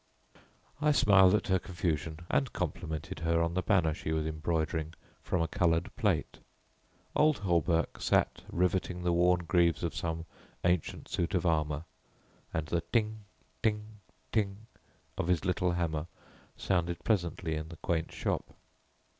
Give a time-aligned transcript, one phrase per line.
[0.81, 5.43] I smiled at her confusion and complimented her on the banner she was embroidering from
[5.43, 6.39] a coloured plate.
[7.15, 10.25] Old Hawberk sat riveting the worn greaves of some
[10.63, 11.83] ancient suit of armour,
[12.51, 13.25] and the ting!
[13.61, 13.99] ting!
[14.31, 14.65] ting!
[15.19, 16.07] of his little hammer
[16.57, 18.55] sounded pleasantly in the quaint shop.